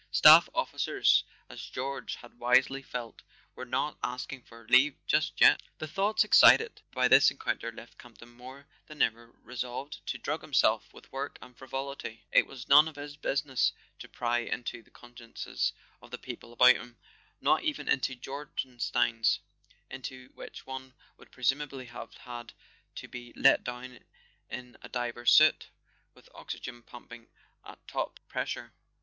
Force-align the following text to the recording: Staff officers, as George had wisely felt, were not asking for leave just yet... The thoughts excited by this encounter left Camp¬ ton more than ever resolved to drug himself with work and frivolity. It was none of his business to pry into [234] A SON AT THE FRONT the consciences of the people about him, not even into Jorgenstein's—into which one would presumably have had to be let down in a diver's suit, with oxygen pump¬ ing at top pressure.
Staff 0.09 0.49
officers, 0.55 1.23
as 1.47 1.61
George 1.63 2.15
had 2.15 2.39
wisely 2.39 2.81
felt, 2.81 3.21
were 3.53 3.65
not 3.67 3.99
asking 4.01 4.41
for 4.41 4.65
leave 4.67 4.95
just 5.05 5.39
yet... 5.39 5.61
The 5.77 5.87
thoughts 5.87 6.23
excited 6.23 6.81
by 6.91 7.07
this 7.07 7.29
encounter 7.29 7.71
left 7.71 7.99
Camp¬ 7.99 8.17
ton 8.17 8.29
more 8.29 8.65
than 8.87 9.03
ever 9.03 9.29
resolved 9.43 10.03
to 10.07 10.17
drug 10.17 10.41
himself 10.41 10.91
with 10.91 11.11
work 11.11 11.37
and 11.39 11.55
frivolity. 11.55 12.25
It 12.31 12.47
was 12.47 12.67
none 12.67 12.87
of 12.87 12.95
his 12.95 13.15
business 13.15 13.73
to 13.99 14.09
pry 14.09 14.39
into 14.39 14.81
[234] 14.81 14.81
A 14.81 14.81
SON 14.81 14.81
AT 14.81 14.85
THE 14.85 14.91
FRONT 14.91 15.15
the 15.15 15.25
consciences 15.37 15.71
of 16.01 16.09
the 16.09 16.17
people 16.17 16.51
about 16.51 16.77
him, 16.77 16.97
not 17.39 17.63
even 17.63 17.87
into 17.87 18.15
Jorgenstein's—into 18.15 20.29
which 20.33 20.65
one 20.65 20.95
would 21.17 21.31
presumably 21.31 21.85
have 21.85 22.15
had 22.15 22.53
to 22.95 23.07
be 23.07 23.33
let 23.35 23.63
down 23.63 23.99
in 24.49 24.77
a 24.81 24.89
diver's 24.89 25.31
suit, 25.31 25.69
with 26.15 26.27
oxygen 26.33 26.81
pump¬ 26.81 27.13
ing 27.13 27.27
at 27.63 27.87
top 27.87 28.19
pressure. 28.27 28.73